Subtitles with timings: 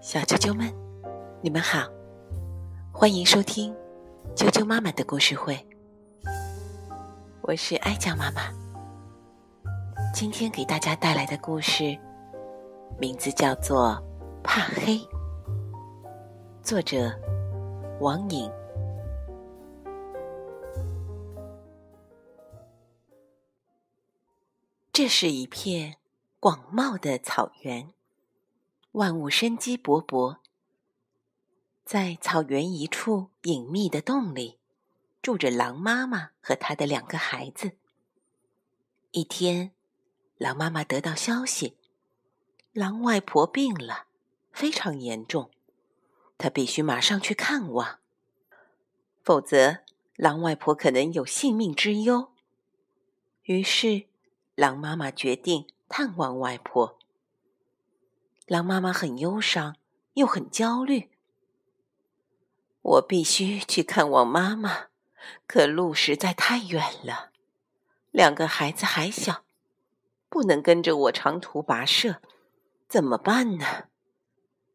[0.00, 0.70] 小啾啾们，
[1.40, 1.88] 你们好，
[2.92, 3.74] 欢迎收听
[4.34, 5.58] 啾啾妈妈的故事会。
[7.40, 8.42] 我是爱酱妈妈，
[10.12, 11.98] 今天给大家带来的故事
[12.98, 13.90] 名字叫做
[14.42, 14.96] 《怕黑》，
[16.62, 17.10] 作者
[18.00, 18.52] 王颖。
[24.92, 25.96] 这是一片
[26.38, 27.88] 广袤的草原，
[28.92, 30.38] 万物生机勃勃。
[31.84, 34.58] 在草原一处隐秘的洞里，
[35.20, 37.72] 住着狼妈妈和她的两个孩子。
[39.10, 39.72] 一天，
[40.36, 41.76] 狼妈妈得到消息，
[42.72, 44.06] 狼外婆病了，
[44.52, 45.50] 非常严重，
[46.36, 47.98] 她必须马上去看望，
[49.22, 49.78] 否则
[50.16, 52.32] 狼外婆可能有性命之忧。
[53.42, 54.06] 于是。
[54.54, 56.98] 狼妈妈决定探望外婆。
[58.52, 59.76] 狼妈妈很忧伤，
[60.12, 61.08] 又很焦虑。
[62.82, 64.88] 我必须去看望妈妈，
[65.46, 67.30] 可路实在太远了，
[68.10, 69.44] 两个孩子还小，
[70.28, 72.20] 不能跟着我长途跋涉，
[72.86, 73.84] 怎么办呢？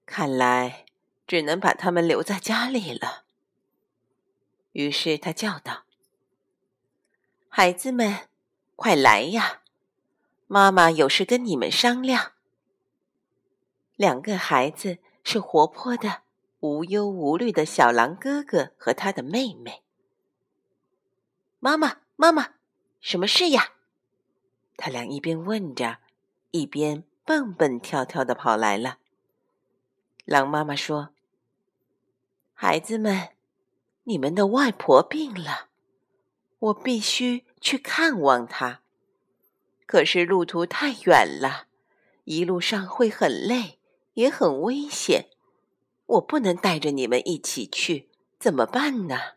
[0.07, 0.87] 看来
[1.27, 3.25] 只能把他们留在家里了。
[4.71, 5.83] 于是他叫道
[7.47, 8.27] ：“孩子们，
[8.75, 9.61] 快来呀！”
[10.49, 12.31] 妈妈有事跟你们商量。
[13.97, 16.21] 两个孩子是活泼的、
[16.59, 19.81] 无忧无虑的小狼哥哥和他的妹妹。
[21.59, 22.53] 妈妈，妈妈，
[23.01, 23.73] 什么事呀？
[24.77, 25.97] 他俩一边问着，
[26.51, 28.99] 一边蹦蹦跳跳的跑来了。
[30.25, 31.09] 狼妈妈说
[32.53, 33.29] ：“孩子们，
[34.03, 35.69] 你们的外婆病了，
[36.59, 38.81] 我必须去看望她。”
[39.87, 41.65] 可是路途太远了，
[42.25, 43.76] 一路上会很累，
[44.17, 45.29] 也很危险。
[46.07, 49.35] 我不能带着你们一起去，怎么办呢？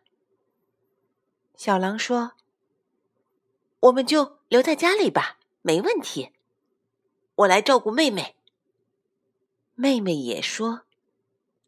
[1.54, 2.32] 小狼说
[3.80, 6.32] ：“我们就留在家里吧，没问题。
[7.34, 8.36] 我来照顾妹妹。”
[9.76, 10.84] 妹妹也说：“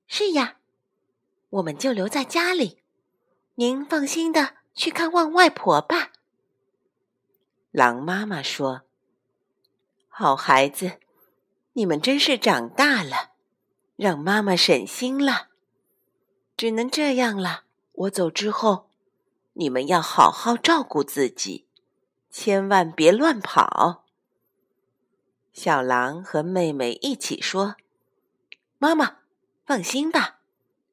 [0.09, 0.56] 是呀，
[1.51, 2.81] 我们就留在家里。
[3.56, 6.12] 您放心的去看望外婆吧。”
[7.72, 8.83] 狼妈妈说
[10.09, 11.01] ：“好孩子，
[11.75, 13.33] 你们真是长大了，
[13.97, 15.49] 让妈妈省心了。
[16.56, 17.65] 只能这样了。
[17.93, 18.91] 我走之后，
[19.55, 21.66] 你们要好好照顾自己，
[22.31, 24.05] 千万别乱跑。”
[25.53, 27.77] 小狼和妹妹一起说
[28.78, 29.19] ：“妈妈，
[29.66, 30.41] 放心吧，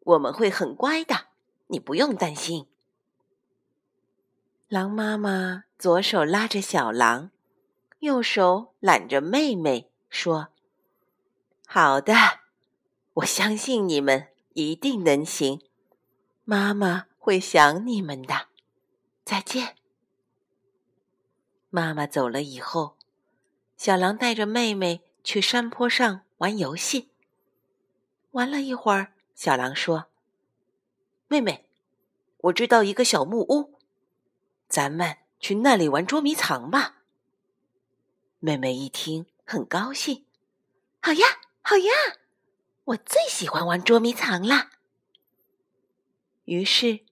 [0.01, 1.27] 我们会很乖的，
[1.67, 2.67] 你不用担心。”
[4.67, 7.31] 狼妈妈左手拉着小狼，
[7.99, 10.49] 右手揽着妹妹，说
[11.71, 12.15] ：“好的，
[13.13, 15.61] 我相信你们一定能行。
[16.43, 18.47] 妈妈会想你们的。
[19.23, 19.75] 再见。”
[21.69, 22.97] 妈妈走了以后，
[23.77, 27.11] 小狼带着妹妹去山坡上玩游戏。
[28.31, 30.07] 玩了一会儿，小狼说
[31.29, 31.69] ：“妹妹，
[32.37, 33.77] 我知道一个小木屋。”
[34.67, 37.03] 咱们去那里玩捉迷藏吧。
[38.39, 40.25] 妹妹一听，很高兴。
[40.99, 41.27] 好呀，
[41.61, 41.91] 好呀，
[42.85, 44.69] 我最喜欢玩捉迷藏了。
[46.45, 47.05] 于是，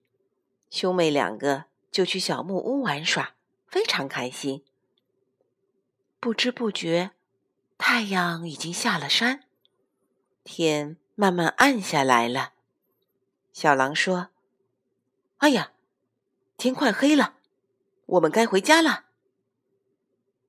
[0.68, 3.34] 兄妹两个就去小木屋玩耍，
[3.68, 4.64] 非常开心。
[6.18, 7.12] 不知不觉，
[7.78, 9.44] 太阳已经下了山，
[10.42, 12.54] 天慢慢暗下来了。
[13.52, 14.30] 小狼说
[15.38, 15.72] ：“哎呀，
[16.56, 17.36] 天快黑了。”
[18.06, 19.04] 我们该回家了，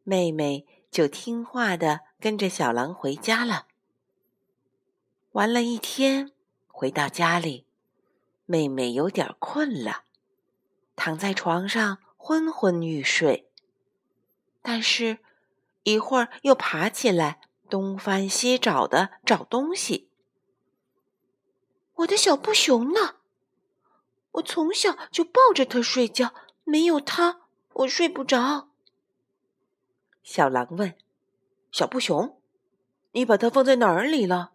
[0.04, 3.68] 妹妹就听话的跟着小狼回家了。
[5.34, 6.32] 玩了一天，
[6.68, 7.68] 回到家里，
[8.48, 10.06] 妹妹有点困了，
[10.96, 13.48] 躺在床上昏昏欲睡。
[14.64, 15.20] 但是，
[15.84, 20.10] 一会儿又爬起来，东翻西找的找东西。
[21.98, 23.18] 我的小布熊呢？
[24.32, 26.34] 我从小就抱着它睡觉，
[26.64, 27.42] 没有它。
[27.74, 28.70] 我睡不着。
[30.24, 30.96] 小狼问
[31.72, 32.42] ：“小布熊，
[33.12, 34.54] 你把它放在哪儿里了？”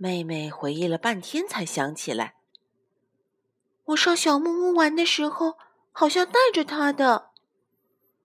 [0.00, 2.36] 妹妹回忆了半天，才想起来
[3.86, 5.58] ：“我上小木屋玩的时候，
[5.90, 7.32] 好像带着它的，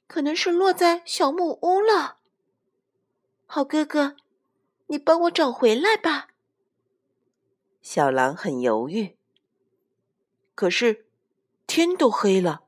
[0.05, 2.19] 可能是落在小木屋了。”
[3.47, 4.15] 好哥哥，
[4.85, 6.27] 你帮我找回来吧。
[7.81, 9.17] 小狼很犹豫，
[10.53, 11.07] 可是
[11.65, 12.65] 天都黑了。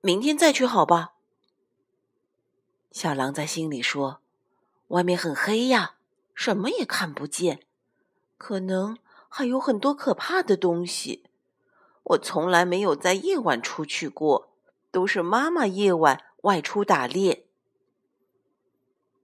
[0.00, 1.16] 明天再去好吧。
[2.90, 4.22] 小狼在心里说
[4.88, 5.96] ：“外面很黑呀，
[6.34, 7.66] 什么也看不见，
[8.42, 8.98] 可能
[9.28, 11.22] 还有很多可怕的东西。
[12.02, 14.52] 我从来没有在夜晚出去过，
[14.90, 17.46] 都是妈妈夜晚外出打猎。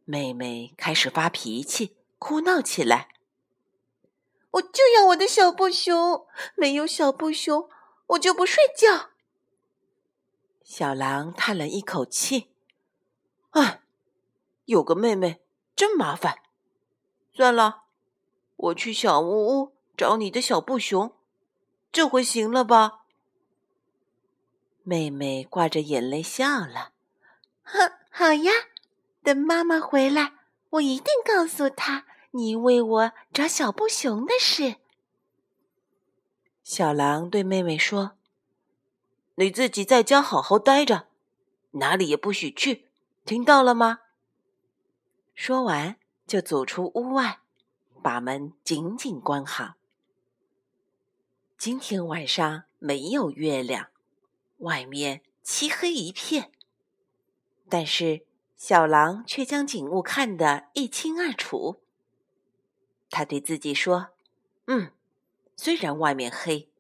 [0.04, 3.08] 妹妹开始发脾气，哭闹起来。
[4.52, 6.24] 我就要我的小布熊，
[6.54, 7.68] 没有小布熊，
[8.10, 9.10] 我就不睡觉。
[10.62, 12.52] 小狼叹了一口气
[13.50, 13.80] ：“唉，
[14.66, 15.42] 有个妹妹
[15.74, 16.38] 真麻烦。
[17.32, 17.82] 算了，
[18.58, 21.12] 我去小木屋找你的小布熊。”
[21.90, 23.04] 这回行了吧？
[24.82, 26.92] 妹妹挂着眼泪笑了。
[27.62, 28.52] 哼，好呀，
[29.22, 30.34] 等妈妈回来，
[30.70, 34.76] 我一定告诉她你为我找小布熊的事。
[36.62, 38.18] 小狼对妹妹说
[39.36, 41.08] ：“你自己在家好好待着，
[41.72, 42.88] 哪里也不许去，
[43.24, 44.00] 听到了吗？”
[45.34, 45.96] 说完，
[46.26, 47.40] 就走出屋外，
[48.02, 49.74] 把门紧紧关好。
[51.56, 53.88] 今天晚上没有月亮，
[54.58, 56.52] 外面漆黑一片。
[57.68, 58.24] 但是
[58.56, 61.82] 小狼却将景物看得一清二楚。
[63.10, 64.10] 他对自己说
[64.66, 64.92] ：“嗯，
[65.56, 66.70] 虽然外面黑，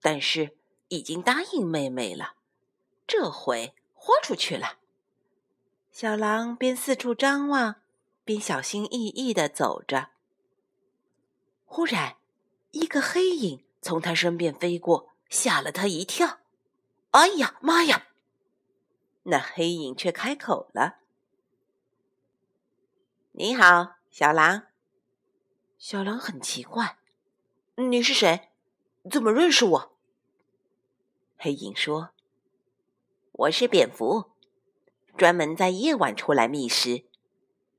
[0.00, 0.56] 但是
[0.88, 2.34] 已经答应妹妹了，
[3.06, 4.78] 这回豁出去了。”
[5.90, 7.82] 小狼边四处张望，
[8.24, 10.10] 边小心翼翼的走着。
[11.74, 12.18] 忽然，
[12.72, 13.64] 一个黑影。
[13.80, 16.40] 从他身边飞过，吓了他一跳。
[17.12, 18.08] 哎呀妈呀！
[19.22, 20.98] 那黑影却开口了
[23.32, 24.64] ：“你好，小狼。”
[25.78, 26.98] 小狼很奇怪
[27.76, 28.50] ：“你是谁？
[29.10, 29.96] 怎么认识我？”
[31.38, 32.10] 黑影说
[33.32, 34.32] ：“我是蝙蝠，
[35.16, 37.06] 专门在夜晚出来觅食。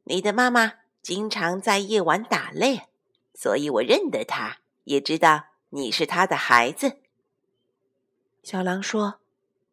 [0.05, 2.89] 你的妈妈经常在夜晚打猎，
[3.33, 5.45] 所以我认得他，也知道。”
[5.75, 6.99] 你是他的孩子，
[8.43, 9.15] 小狼说：“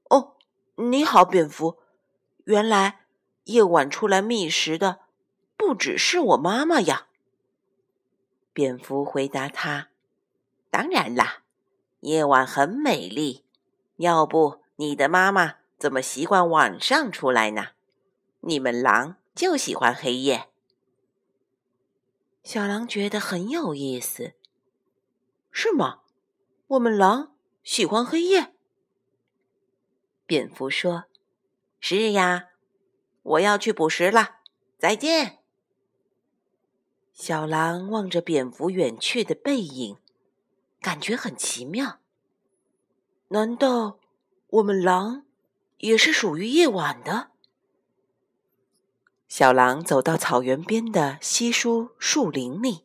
[0.08, 0.34] 哦，
[0.76, 1.76] 你好，蝙蝠。
[2.44, 3.00] 原来
[3.44, 5.00] 夜晚出来觅食的
[5.58, 7.08] 不只是我妈妈呀。”
[8.54, 9.90] 蝙蝠回答他
[10.72, 11.42] ：“当然啦，
[12.00, 13.44] 夜晚很美丽，
[13.96, 17.72] 要不你的妈妈怎么习惯晚上出来呢？
[18.40, 20.48] 你们狼就喜欢黑夜。”
[22.42, 24.34] 小狼觉得很有意思。
[25.50, 26.00] 是吗？
[26.68, 27.34] 我们狼
[27.64, 28.54] 喜欢黑夜。
[30.26, 31.06] 蝙蝠说
[31.80, 32.50] ：“是呀，
[33.22, 34.36] 我要去捕食了，
[34.78, 35.38] 再见。”
[37.12, 39.98] 小狼望着蝙蝠远去的背影，
[40.80, 41.98] 感觉很奇妙。
[43.28, 43.98] 难道
[44.46, 45.26] 我们狼
[45.78, 47.32] 也是属于夜晚的？
[49.30, 52.84] 小狼走到草原边的稀疏树林里，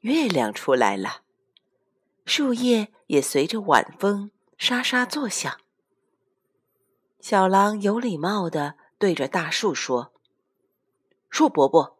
[0.00, 1.20] 月亮出来了。
[2.26, 5.60] 树叶也随着晚风沙沙作响。
[7.20, 10.12] 小狼有礼貌的对着大树说
[11.30, 11.98] ：“树伯伯，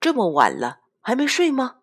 [0.00, 1.80] 这么晚了还没睡吗？”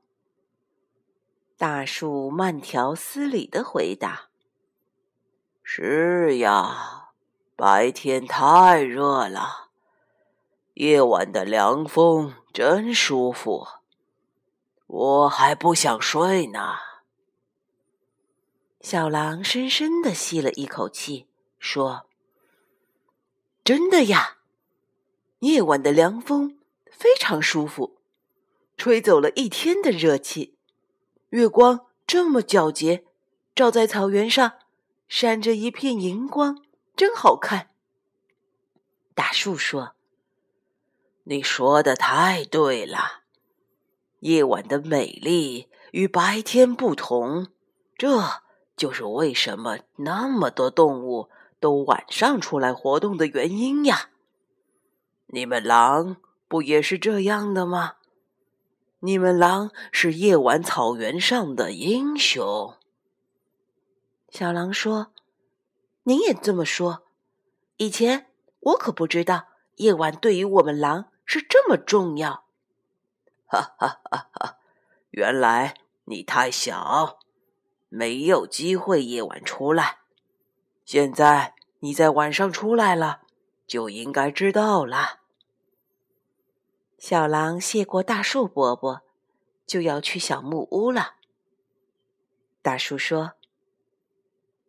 [1.55, 4.29] 大树慢条斯理的回答
[5.61, 7.11] ：“是呀，
[7.55, 9.64] 白天太热了，
[10.75, 13.65] 夜晚的凉风真舒服，
[14.87, 16.75] 我还不想睡呢。”
[18.81, 21.29] 小狼深深的吸了一口气，
[21.59, 22.09] 说
[23.63, 24.39] ：“真的呀，
[25.39, 26.59] 夜晚的凉风
[26.91, 27.97] 非常舒服，
[28.75, 30.57] 吹走了一天的热气。
[31.29, 33.05] 月光这么皎洁，
[33.55, 34.55] 照在草原上，
[35.07, 36.61] 闪着一片银光，
[36.97, 37.71] 真好看。”
[39.15, 39.95] 大树说
[41.25, 43.21] ：“你说的太对了，
[44.21, 47.49] 夜晚的美丽与白天不同，
[47.95, 48.43] 这。”
[48.75, 51.29] 就是为什么那么多动物
[51.61, 54.09] 都晚上出来活动的原因呀！
[55.27, 56.17] 你们狼
[56.49, 57.93] 不也是这样的吗？
[58.99, 62.73] 你们狼是夜晚草原上的英雄。
[64.29, 65.13] 小狼说
[66.03, 67.03] ：“您也这么说？
[67.77, 68.25] 以前
[68.59, 69.45] 我可不知道
[69.77, 72.45] 夜晚对于我们狼是这么重要。”
[73.47, 74.57] 哈哈哈哈！
[75.11, 77.19] 原来你太小。
[77.87, 79.99] 没有机会夜晚出来，
[80.83, 83.21] 现在你在晚上出来了，
[83.65, 85.21] 就应该知道了。
[86.97, 89.03] 小狼谢过大树伯伯，
[89.65, 91.13] 就要去小木屋了。
[92.61, 93.33] 大树说：“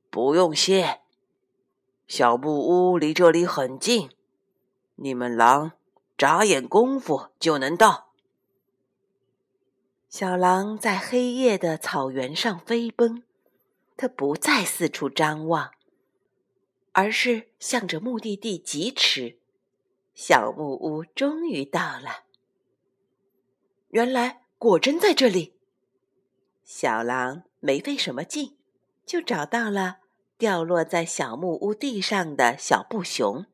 [0.09, 1.01] 不用谢，
[2.07, 4.11] 小木屋离这里很近，
[4.97, 5.73] 你们狼
[6.17, 8.13] 眨眼功夫就能到。”
[10.09, 13.25] 小狼在黑夜的草原上飞奔，
[13.97, 15.73] 它不再四处张望，
[16.93, 19.39] 而是向着目的地疾驰。
[20.15, 22.25] 小木屋终于到了。
[23.89, 25.59] 原来果真在这里。
[26.65, 28.57] 小狼没费什么劲，
[29.05, 29.99] 就找到了
[30.39, 33.45] 掉落在小木屋地上的小布熊。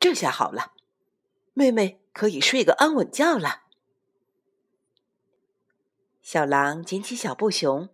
[0.00, 0.72] 这下好了，
[1.54, 3.62] 妹妹可以睡个安稳觉了。
[6.22, 7.88] 小狼捡起小布熊，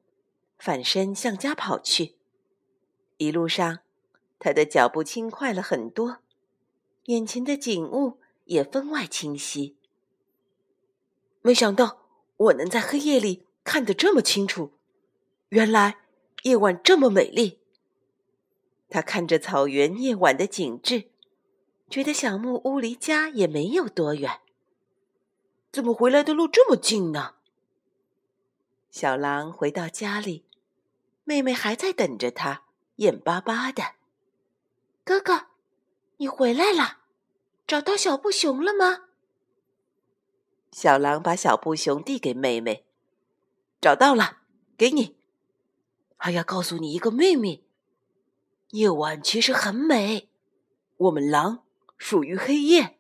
[0.58, 2.16] 反身向家跑去。
[3.16, 3.80] 一路上，
[4.38, 6.18] 他的脚步轻快了很多。
[7.04, 9.76] 眼前的景物也分外清晰。
[11.40, 12.02] 没想到
[12.36, 14.72] 我能在黑夜里看得这么清楚，
[15.48, 15.98] 原来
[16.42, 17.60] 夜晚这么美丽。
[18.90, 21.10] 他看着草原夜晚的景致，
[21.90, 24.40] 觉得小木屋离家也没有多远。
[25.70, 27.34] 怎么回来的路这么近呢？
[28.90, 30.44] 小狼回到家里，
[31.24, 32.64] 妹妹还在等着他，
[32.96, 33.82] 眼巴巴的。
[35.04, 35.46] 哥哥，
[36.16, 36.98] 你回来了。
[37.66, 39.08] 找到小布熊了吗？
[40.72, 42.86] 小狼把小布熊递给妹妹，
[43.78, 44.38] 找到了，
[44.76, 45.18] 给你。
[46.16, 47.66] 还要告诉你一个秘密：
[48.70, 50.30] 夜晚其实很美，
[50.96, 51.64] 我们狼
[51.98, 52.98] 属于黑夜。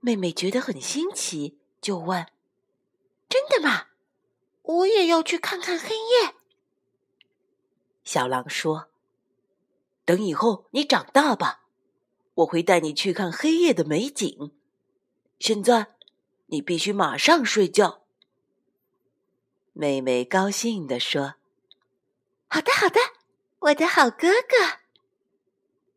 [0.00, 2.26] 妹妹觉得很新奇，就问
[3.28, 3.88] ：“真的吗？
[4.62, 6.34] 我也要去看看黑夜。”
[8.02, 8.88] 小狼说
[10.04, 11.60] ：“等以后你长大吧。”
[12.36, 14.56] 我会带你去看黑夜的美景。
[15.38, 15.96] 现在，
[16.46, 18.06] 你必须马上睡觉。”
[19.74, 21.34] 妹妹高兴地说。
[22.48, 22.98] “好的，好的，
[23.58, 24.80] 我的好哥哥。”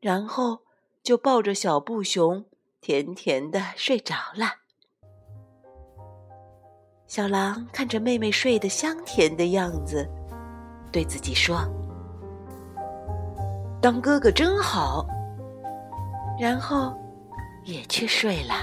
[0.01, 0.64] 然后
[1.05, 2.43] 就抱着小布熊，
[2.81, 4.47] 甜甜的睡着了。
[7.05, 10.09] 小狼看着妹妹睡得香甜的样子，
[10.91, 11.59] 对自己说
[13.79, 15.05] ：“当哥哥真好。”
[16.41, 16.97] 然后，
[17.65, 18.55] 也去睡了。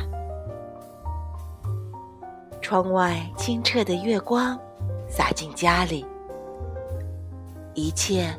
[2.60, 4.58] 窗外清澈的月光
[5.08, 6.04] 洒进家里，
[7.74, 8.36] 一切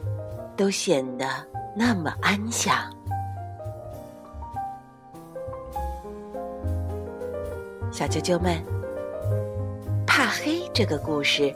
[0.57, 1.25] 都显得
[1.73, 2.93] 那么安详。
[7.93, 8.59] 小啾啾们，
[10.03, 11.53] 怕黑这个故事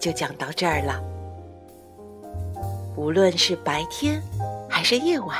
[0.00, 1.00] 就讲到这儿了。
[2.96, 4.20] 无论是白天
[4.68, 5.38] 还是夜晚。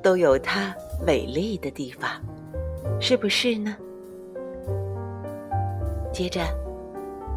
[0.00, 0.72] 都有它
[1.04, 2.08] 美丽的地方，
[3.00, 3.76] 是不是呢？
[6.12, 6.40] 接着，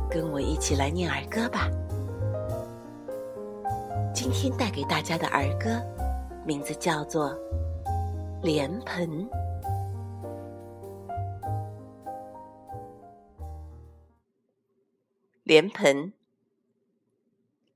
[0.10, 1.68] 跟我一起来念儿歌吧。
[4.14, 5.82] 今天带给大家的儿歌，
[6.46, 7.32] 名字叫做
[8.44, 9.10] 《莲盆》。
[15.44, 16.14] 莲盆，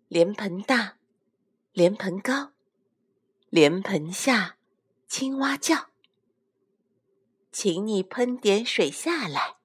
[0.07, 0.97] 莲盆大，
[1.73, 2.53] 莲盆高，
[3.49, 4.55] 莲盆下。
[5.05, 5.89] 青蛙叫
[7.51, 9.57] ：“请你喷点水下来，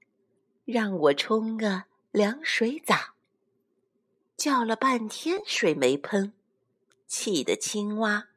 [0.64, 3.14] 让我冲个凉水澡。”
[4.36, 6.32] 叫了半天水没喷，
[7.06, 8.28] 气得青蛙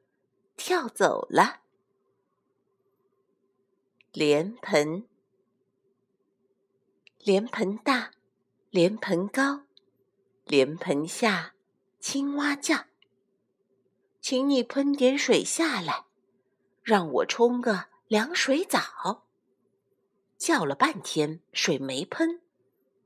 [0.55, 1.61] 跳走了。
[4.11, 5.07] 莲盆，
[7.19, 8.14] 莲盆大，
[8.75, 9.61] 莲盆高，
[10.43, 11.53] 莲盆下，
[12.01, 12.75] 青蛙叫
[14.19, 16.03] ：“请你喷点水下来。”
[16.83, 19.23] 让我冲个凉水澡，
[20.37, 22.41] 叫了半天水没喷，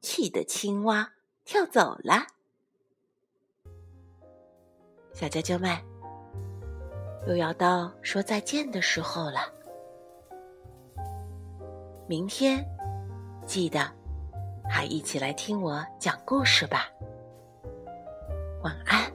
[0.01, 1.13] 气得青蛙
[1.45, 2.25] 跳走了。
[5.13, 5.77] 小啾啾们，
[7.27, 9.53] 又要到说再见的时候了。
[12.07, 12.65] 明天
[13.45, 13.98] 记得
[14.69, 16.87] 还一起来听我讲故事吧。
[18.61, 19.08] 晚安。